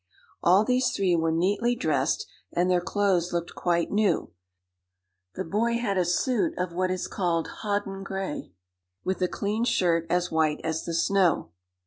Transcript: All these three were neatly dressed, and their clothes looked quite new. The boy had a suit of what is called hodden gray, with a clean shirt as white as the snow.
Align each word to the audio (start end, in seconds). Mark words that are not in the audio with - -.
All 0.41 0.63
these 0.65 0.89
three 0.89 1.15
were 1.15 1.31
neatly 1.31 1.75
dressed, 1.75 2.25
and 2.51 2.71
their 2.71 2.81
clothes 2.81 3.31
looked 3.31 3.53
quite 3.53 3.91
new. 3.91 4.31
The 5.35 5.43
boy 5.43 5.73
had 5.75 5.95
a 5.95 6.05
suit 6.05 6.57
of 6.57 6.73
what 6.73 6.89
is 6.89 7.05
called 7.07 7.47
hodden 7.61 8.01
gray, 8.01 8.51
with 9.03 9.21
a 9.21 9.27
clean 9.27 9.63
shirt 9.63 10.07
as 10.09 10.31
white 10.31 10.59
as 10.63 10.85
the 10.85 10.95
snow. 10.95 11.51